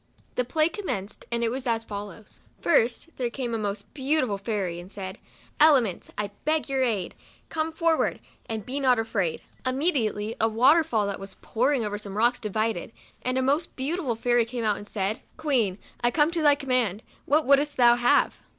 [0.33, 4.79] The play commenced, and was as follows: First, there came a most beauti ful fairy,
[4.79, 5.19] and said,"
[5.69, 7.13] Elements, I beg your aid;
[7.49, 8.19] come forward!
[8.49, 12.91] and be not afraid." Immediately a water fall that was pouring over some rocks divided,
[13.21, 16.55] and a most beau tiful fairy came out, and said," Queen, I come at thy
[16.55, 18.39] command, what would'st thou have